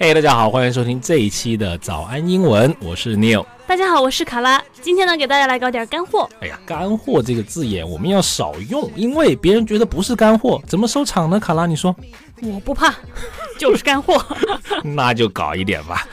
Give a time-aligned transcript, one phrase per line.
[0.00, 3.46] 嘿，大家好，欢迎收听这一期的早安英文，我是 Neil。
[3.68, 4.60] 大家好，我是卡拉。
[4.80, 6.28] 今天呢，给大家来搞点干货。
[6.40, 11.38] 哎呀，干货这个字眼我们要少用，因为别人觉得不是干货，怎么收场呢？
[11.38, 11.94] 卡拉，你说？
[12.42, 12.92] 我不怕，
[13.56, 14.20] 就是干货。
[14.82, 16.04] 那就搞一点吧。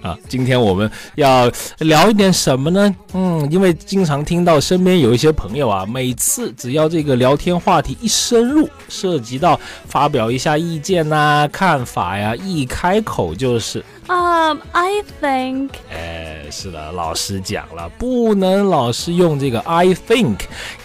[0.00, 2.94] 啊，今天我们要聊一点什么呢？
[3.14, 15.70] 嗯，因为经常听到身边有一些朋友啊，每次只要这个聊天话题一深入，涉及到发表一下意见呐、看法呀，一开口就是啊，I think。
[15.92, 20.38] 哎，是的，老师讲了，不能老是用这个 I think，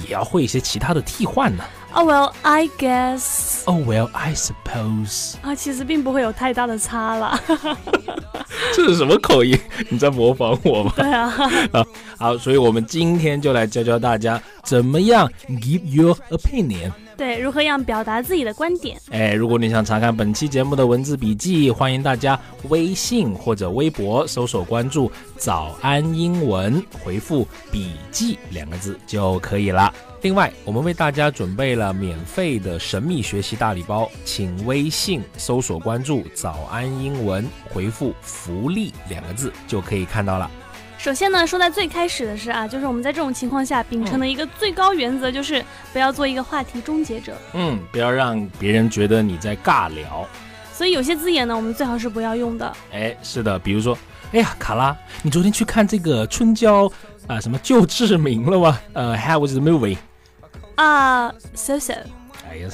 [0.05, 1.63] 也要会一些其他的替换呢。
[1.95, 3.63] Oh well, I guess.
[3.65, 5.35] Oh well, I suppose.
[5.43, 7.39] 啊，其实并不会有太大的差了。
[8.73, 9.57] 这是什么口音？
[9.89, 10.93] 你在模仿我吗？
[10.95, 11.31] 对啊。
[11.71, 11.85] 啊，
[12.17, 16.91] 好，所以我们今天就来教教大家怎么样 give your opinion。
[17.15, 18.99] 对，如何样表达自己的观点？
[19.11, 29.93] 哎，如果你想查看本期节目的文字笔记，欢迎大家微信或者微博搜索关注“早安英文”，回复“笔记”两个字就可以了。
[30.23, 40.49] 另外，我们为大家准备了免费的神秘学习大礼包，请微信搜索关注“早安英文”，回复“福利”两个字就可以看到了。
[40.97, 47.35] 首先呢，说在最开始的是啊，就是我们在这种情况下秉承的一个最高原则，就是不要做一个话题终结者。
[47.51, 50.25] 嗯，不要让别人觉得你在尬聊。
[50.71, 52.73] 所以有些字眼呢，我们最好是不要用的。
[52.93, 53.97] 哎，是的，比如说，
[54.31, 56.89] 哎呀，卡拉，你昨天去看这个春娇
[57.27, 58.79] 啊什么救志明了吗？
[58.93, 59.97] 呃，How was the movie？
[60.76, 61.92] 啊，so so。
[62.48, 62.68] 哎呀，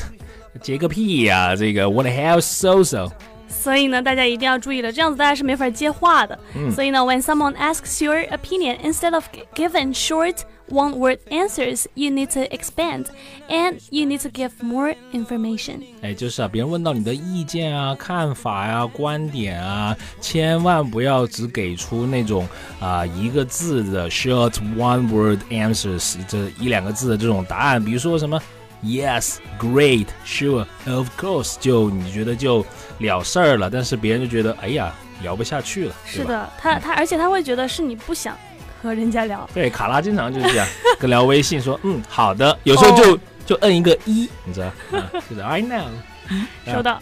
[0.62, 1.56] 接个屁呀！
[1.56, 3.10] 这个 What the hell so so？
[3.48, 6.38] 所以呢，大家一定要注意了，这样子大家是没法接话的。
[6.54, 10.38] 嗯、所以呢，when someone asks your opinion, instead of giving short
[10.69, 13.05] one-word answers, you need to expand
[13.49, 15.81] and you need to give more information。
[16.01, 22.47] 哎，就是啊，别人问到你的意见啊、看法呀、啊、观点啊，千万不要只给出那种
[22.79, 28.41] 啊、呃、一个字的 short one-word answers，这一两个字的这种答案，比如说什么。
[28.81, 32.65] Yes, great, sure, of course，就你觉得就
[32.99, 35.95] 了事儿了，但是别人就觉得哎呀聊不下去了。
[36.05, 38.37] 是的，他他而且他会觉得是你不想
[38.81, 39.49] 和人家聊。
[39.53, 40.67] 对，卡拉经常就是这样
[40.99, 43.19] 跟聊微信说嗯好的，有时候就、oh.
[43.45, 44.71] 就摁一个一，你知道，
[45.29, 45.85] 就是 I know，
[46.65, 47.01] 收到。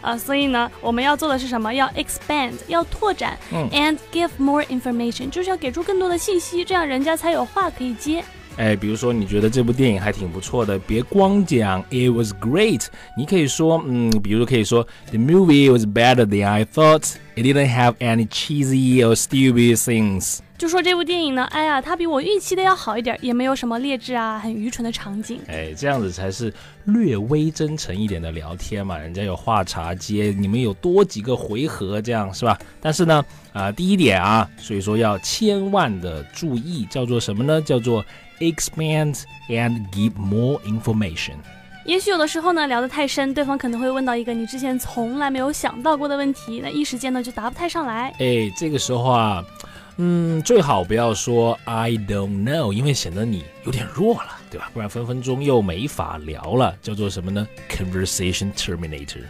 [0.00, 1.74] 啊，所以呢，我们要做的是什么？
[1.74, 8.24] 要 expand，要拓展、嗯、，and give more information，就是要给出更多的信息，这样人家才有话可以接。
[8.56, 17.04] 哎，比如说你觉得这部电影还挺不错的，别光讲 it was great，你可以说，嗯，比如可以说 the movie was better than I thought.
[17.36, 20.40] It didn't have any cheesy or stupid things.
[20.58, 25.40] 就说这部电影呢，哎呀，它比我预期的要好一点，也没有什么劣质啊、很愚蠢的场景。
[25.46, 26.52] 哎，这样子才是
[26.84, 32.58] 略微真诚一点的聊天嘛，人家有话茬接，你们有多几个回合，这样是吧？
[32.78, 33.24] 但是呢，
[33.54, 37.62] 啊，第一点啊，所以说要千万的注意，叫做什么呢？
[37.62, 38.04] 叫做
[38.40, 41.36] expand and give more information。
[41.90, 48.14] 也许有的时候呢，聊得太深，对方可能会问到一个你之前从来没有想到过的问题，那一时间呢就答不太上来。
[48.20, 49.44] 哎，这个时候啊，
[49.96, 54.70] 嗯，最好不要说 I don't know，因为显得你有点弱了，对吧？
[54.72, 56.76] 不然分分钟又没法聊了。
[56.80, 59.24] 叫做什么呢？Conversation terminator，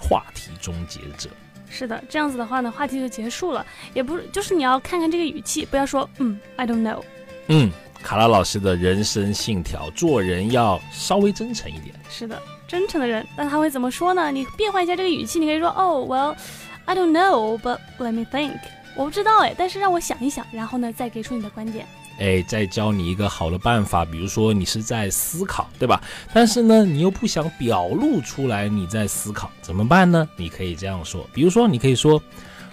[0.00, 1.28] 话题终结者。
[1.68, 3.66] 是的，这样子的话呢，话题就结束了。
[3.92, 7.02] 也不，就是你要看看这个语气，不要说嗯 I don't know。
[7.48, 7.70] 嗯。
[8.02, 11.94] 卡拉老师的人生信条：做人要稍微真诚一点。
[12.08, 14.30] 是的，真诚的人，那他会怎么说呢？
[14.30, 16.36] 你变换一下这个语气，你可以说：“Oh, well,
[16.84, 18.58] I don't know, but let me think。”
[18.96, 21.86] 我不知道哎，但是让我想一想，然后呢，再给出你的观点。
[22.18, 26.00] 哎，再教你一个好的办法，比如说你是在思考，对吧？
[26.32, 30.26] 但是呢，你又不想表露出来你在思考，怎么办呢？
[30.36, 32.22] 你可以这样说，比如说，你可以说。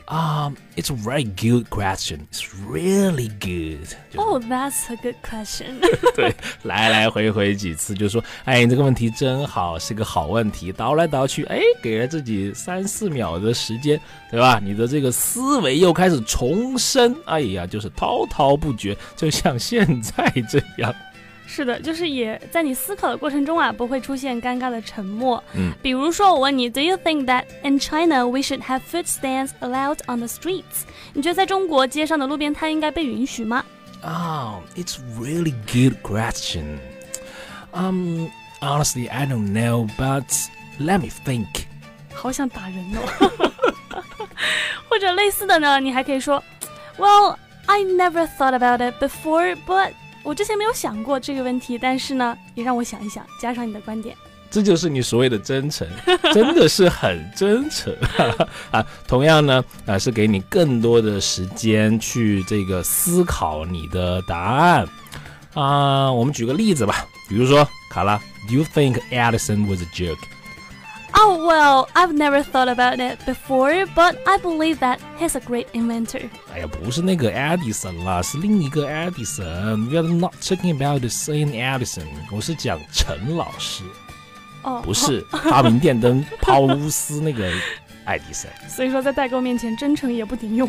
[0.06, 2.28] Um, it's a very good question.
[2.30, 3.88] It's really good.
[4.18, 5.80] Oh, that's a good question.
[6.14, 10.74] 对，来来回回几次就说，哎，你这个问题真好，是个好问题。
[10.74, 14.60] 倒来倒去，哎，给了自己三四秒的时间，对吧？
[14.62, 20.94] 你的这个思维又开始重生，哎呀，就是滔滔不绝，就像现在这样。
[21.47, 25.43] 是的，就是也在你思考的过程中啊，不会出现尴尬的沉默。
[25.55, 30.85] 嗯，比如说我问你，Do you think that in China we should have food stands allowed on the streets？
[31.15, 33.65] 你觉得在中国街上的路边摊应该被允许吗？
[34.03, 36.79] Oh, it's really good question.
[37.73, 38.29] Um,
[38.61, 40.27] honestly, I don't know, but
[40.79, 41.47] let me think.
[42.13, 43.51] 好想打人哦。
[44.89, 46.43] 或者类似的呢，你还可以说，
[46.99, 47.37] Well,
[47.67, 49.93] I never thought about it before, but
[50.24, 54.16] 我之前没有想过这个问题，但是呢，也让我想一想，加上你的观点。
[54.50, 55.88] 这就是你所谓的真诚，
[56.32, 57.92] 真的是很真诚
[58.70, 58.86] 啊。
[59.08, 64.88] 同样呢，啊，是给你更多的时间去这个思考你的答案
[65.56, 66.12] 啊。
[66.12, 68.16] 我们举个例子吧，比如说卡拉
[68.48, 70.18] ，Do you think Edison was a jerk？
[71.23, 76.29] jerk？Oh, well, I've never thought about it before, but I believe that he's a great inventor.
[76.55, 79.89] 哎呀，不是那个 Edison 啦，是另一个 Edison.
[79.89, 82.07] We are not talking about the same Edison.
[82.31, 83.85] 我是讲陈老师，
[84.63, 87.51] 哦，不是发明电灯抛钨丝那个
[88.05, 88.51] 爱迪生。
[88.69, 90.69] 所以说，在代购面前，真诚也不顶用。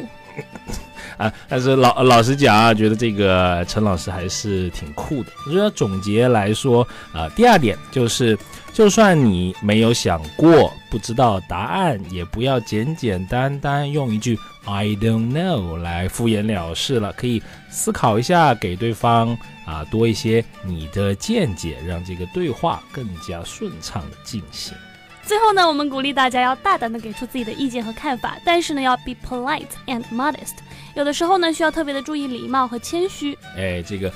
[1.17, 5.31] 啊，但是老老实讲啊，觉得这个陈老师还是挺酷的。
[5.45, 8.37] 我觉得总结来说啊，第二点就是，
[8.74, 17.12] 就算你没有想过，不知道答案，也不要简简单单用一句 I don't know 来敷衍了事了。
[17.12, 17.40] 可以
[17.70, 24.76] 思考一下，给对方啊多一些你的见解，让这个对话更加顺畅的进行。
[25.22, 30.56] 最后呢，我们鼓励大家要大胆的给出自己的意见和看法，但是呢，要 be polite and modest。
[30.96, 33.38] 有的时候呢，需要特别的注意礼貌和谦虚。
[33.56, 34.12] 哎，这个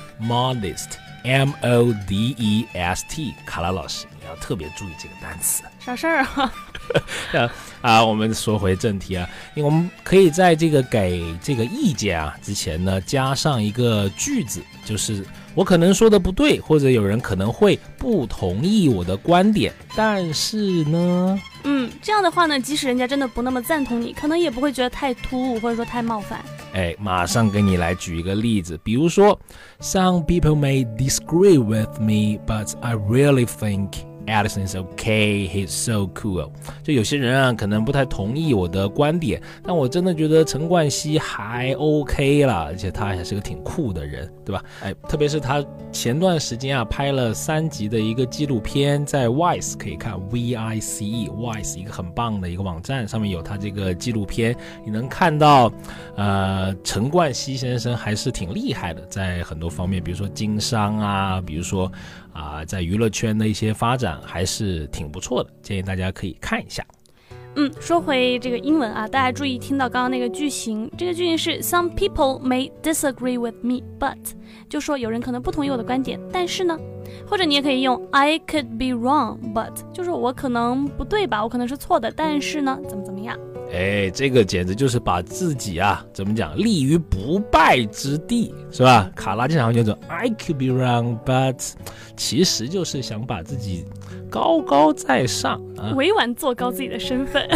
[1.29, 5.63] modest，m o d e s t，卡拉老师，你要特别注意这个单词。
[5.79, 6.53] 啥事儿啊？
[7.83, 26.43] 啊，我们说回正题啊，因为我们可以在这个给这个意见啊之前呢，加上一个句子，就是我可能说的不对，或者有人可能会不同意我的观点，但是呢，嗯，这样的话呢，即使人家真的不那么赞同你，可能也不会觉得太突兀，或者说太冒犯。
[26.79, 29.37] 哎，马上给你来举一个例子，比如说
[29.81, 33.95] ，Some people may disagree with me, but I really think.
[34.29, 36.51] Edison is okay, he's so cool。
[36.83, 44.63] 就有些人啊，可能不太同意我的观点，但我真的觉得陈冠希还 OK 了，而且他还是个挺酷的人，对吧？
[44.83, 54.55] 哎，特别是他前段时间啊，拍了三集的一个纪录片，在 Vice 可以看 V I C E Vice 一个很棒的一个网站，上面有他这个纪录片，
[54.85, 55.73] 你能看到，
[56.17, 61.91] 呃，陈冠希先生还是挺厉害的，在很多方面，比如说经商啊，比如说。
[62.33, 66.85] 啊，在娱乐圈的一些发展还是挺不错的，建议大家可以看一下。
[67.57, 74.17] 嗯，说回这个英文啊，大家注意听到刚刚那个句型，这个句型是 Some people may disagree with me, but
[74.69, 76.79] 就说有人可能不同意我的观点，但是呢，
[77.27, 83.37] 或者你也可以用 I could be wrong, but 就是我可能不对吧，我可能是错的，但是呢，怎么怎么样。
[83.73, 89.11] 哎，这个简直就是把自己啊，怎么讲，立于不败之地，是吧？
[89.15, 91.73] 卡拉经常叫做 I could be wrong, but
[92.17, 93.85] 其实就是想把自己
[94.31, 97.47] 高高在上啊，委婉做高自己的身份。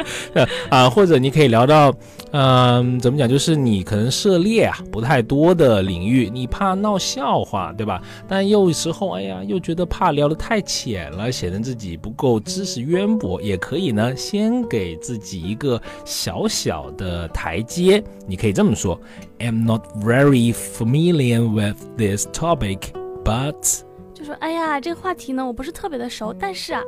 [0.70, 1.94] 啊，或者你可以聊到，
[2.32, 8.00] 嗯，怎么讲，就是你可能涉猎啊不太多的领域，你怕闹笑话，对吧？
[8.26, 15.49] 但有时候，哎呀，又觉得怕聊得太浅了，显得自己不够知识渊博，也可以呢，先给自己。
[15.50, 18.98] 一个小小的台阶，你可以这么说
[19.38, 22.78] ：I'm not very familiar with this topic,
[23.24, 23.82] but
[24.14, 26.82] 就说哎呀，这个话题呢，我不是特别的熟，但是啊，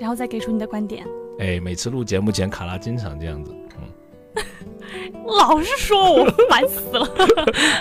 [0.00, 1.04] 然后再给出你的观点。
[1.38, 4.42] 哎，每次录节目前，卡拉经常这样子，嗯，
[5.26, 7.08] 老是说我烦死了。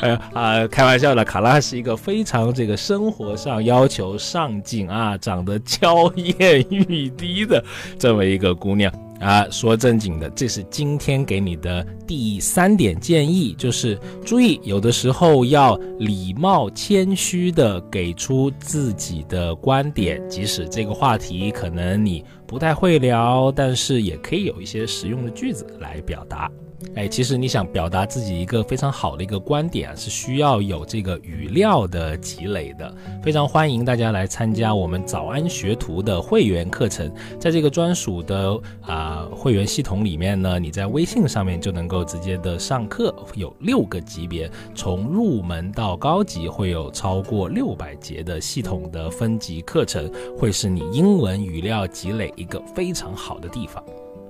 [0.01, 7.63] 哎呀啊，开玩笑的，卡拉是一个非常这个生活上要求上进啊，长得娇艳欲滴的
[7.97, 8.91] 这么一个姑娘。
[9.19, 26.51] 啊，说正经的，这是今天给你的第三点建议，就是注意，有的时候要礼貌谦虚的给出自己的观点，即使这个话题可能你不太会聊，但是也可以有一些实用的句子来表达。
[26.95, 32.93] 哎，其实你想表达自己一个非常好的一个观点啊，是需要有这个语料的积累的。
[33.23, 53.83] 非常欢迎大家来参加我们早安学徒的会员课程，在这个专属的啊会员系统里面呢，你在微信上面就能够直接的上课，有六个级别，从入门到高级会有超过六百节的系统的分级课程，会是你英文语料积累一个非常好的地方。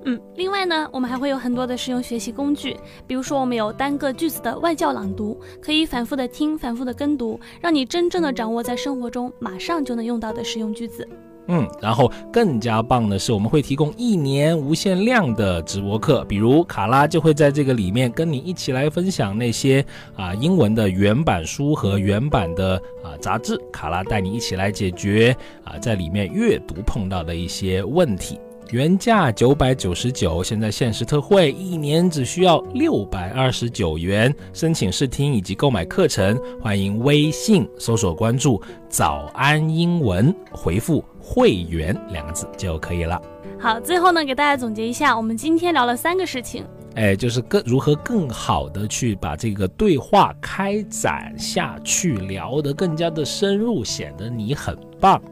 [0.08, 2.76] 嗯，另外呢，我们还会有很多的实用学习工具，
[3.08, 11.06] 比如说我们有单个句子的外教朗读，可以反复的听，反复的跟读，让你真正的掌握在生活中马上就能用到的实用句子。
[11.48, 19.84] 嗯，然后更加棒的是，我们会提供一年无限量的直播课，比如卡拉就会在这个里面跟你一起来分享那些
[20.14, 28.38] 啊英文的原版书和原版的啊杂志，卡拉带你一起来解决啊在里面阅读碰到的一些问题。
[28.72, 34.34] 原价九百九十九，现在限时特惠，一年只需要六百二十九元。
[34.52, 43.22] 申请试听以及购买课程，欢迎微信搜索关注“早安英文”，回复“会员”两个字就可以了。
[43.56, 46.64] 好，最后呢，给大家总结一下，我们今天聊了三个事情。
[46.96, 55.22] 哎，就是更如何更好的去把这个对话开展下去，聊得更加的深入，显得你很棒。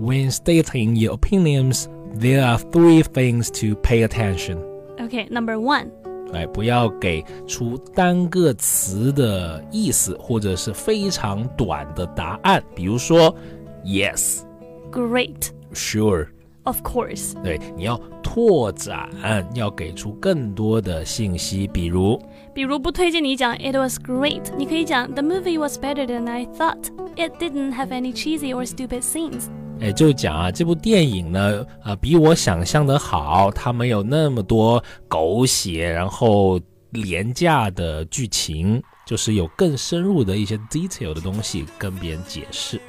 [0.00, 1.86] When stating your opinions.
[2.19, 4.57] There are three things to pay attention.
[4.97, 5.87] Okay, number one.
[6.33, 12.63] 哎，不要给出单个词的意思，或者是非常短的答案。
[12.73, 13.35] 比如说，
[13.83, 14.41] Yes,
[14.91, 16.27] Great, Sure,
[16.63, 17.33] Of course.
[17.43, 19.09] 对，你要拓展，
[19.55, 21.67] 要给出更多的信息。
[21.67, 22.21] 比如，
[22.53, 26.91] 比如不推荐你讲 It was great，你可以讲 The movie was better than I thought.
[27.15, 29.49] It didn't have any cheesy or stupid scenes.
[29.80, 36.58] 哎，就讲啊，这部电影呢，呃，比我想象的好，它没有那么多狗血，然后
[36.90, 42.80] 廉价的剧情，就是有更深入的一些 detail 的东西跟别人解释。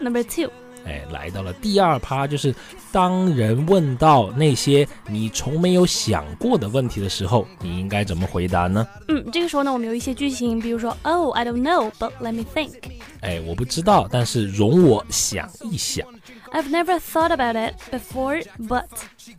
[0.00, 0.50] Number two，
[0.84, 2.54] 哎，来到了第二趴，就是
[2.90, 8.86] 当人问到那些你从没有想过的问题的时候，你应该怎么回答呢？
[9.08, 12.70] 嗯，这个时候呢，我们有一些句型，比如说， Oh, I don't know, but let me think。
[13.20, 16.06] 哎，我不知道，但是容我想一想。
[16.52, 18.84] I've never thought about it before, but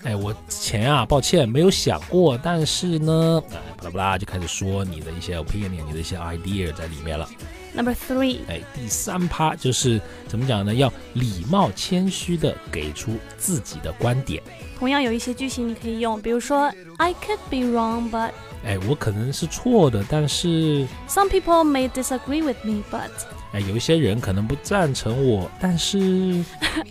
[0.04, 7.28] 哎，我前啊，抱歉没有想过，但是呢，哎，巴拉巴拉就开始说你的一些 opinion，你的一些 idea 在里面了。
[7.74, 10.74] Number three，哎，第三趴就是怎么讲呢？
[10.74, 14.44] 要礼貌谦虚的给出自己的观点。
[14.78, 18.32] 同样有一些句型你可以用，比如说 I could be wrong, but
[18.66, 23.10] 哎，我可能是错的，但是 Some people may disagree with me, but
[23.54, 25.98] 哎，有一些人可能不赞成我，但是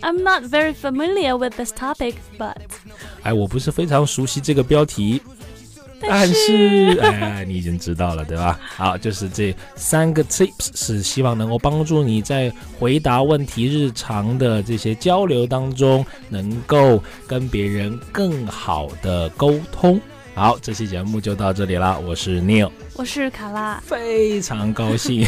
[0.01, 2.55] I'm not very familiar with this topic, but
[3.23, 5.21] 哎，我不是非常熟悉这个标题，
[6.07, 8.59] 但是哎，你已经知道了，对吧？
[8.75, 19.99] 好，就是这三个 tips 是希望能够帮助你在回答问题、日常的这些交流当中，能够跟别人更好的沟通。
[20.33, 21.99] 好，这期节目就到这里了。
[21.99, 25.25] 我是 Neil，我是卡拉，非常高兴，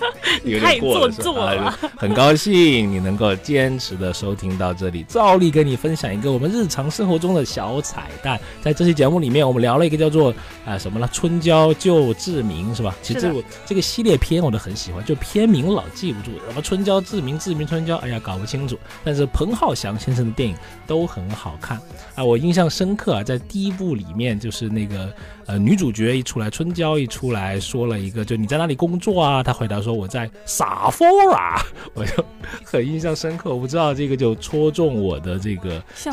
[0.60, 5.02] 太做作了，很高兴你能够坚持的收听到这里。
[5.04, 10.32] 照例跟你分享一个我们日常生活中的小彩蛋，在这期节目里面，我们聊了一个叫做
[10.64, 12.96] 啊什么了，春娇救志明是吧？
[13.02, 18.78] 其实我这个系列片我都很喜欢，就片名老记不住，什么春娇志明志明春娇，哎呀搞不清楚。
[19.04, 21.78] 但是彭浩翔先生的电影都很好看
[22.14, 24.30] 啊，我印象深刻啊，在第一部里面。
[24.40, 25.12] 就是那个
[25.50, 29.42] 呃女主角一出来，春娇一出来说了一个，就你在哪里工作啊？
[29.42, 31.60] 她回答说我在撒佛啊，
[31.92, 32.24] 我就
[32.64, 33.52] 很印象深刻。
[33.52, 36.12] 我不知道这个就戳中我的这个笑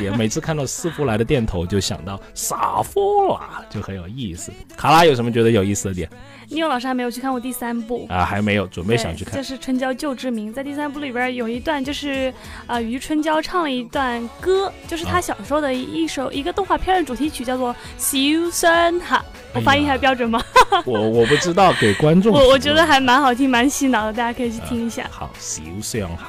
[0.00, 4.50] 点，每次看到师傅来的店头就想到撒佛啊，就很有意思。
[4.76, 6.10] 卡拉有什么觉得有意思的点？
[6.48, 9.34] 尼欧老师还没有去看过第三部啊，还没有准备想去看。
[9.34, 12.34] 这是春娇救志明，在第三部里边有一段，就是
[12.66, 19.18] 啊，于春娇唱了一段歌，就是她小时候的一首一个动画片的主题曲，叫做《小声哈》。
[19.52, 20.42] 我发音还标准吗？
[20.84, 22.32] 我我不知道，给观众。
[22.34, 25.06] 我我觉得还蛮好听，蛮洗脑的，大家可以去听一下。
[25.10, 26.28] 好，小声哈。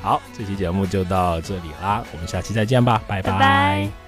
[0.00, 4.03] 好，这期节目就到这里啦，我们下期再见吧，拜拜。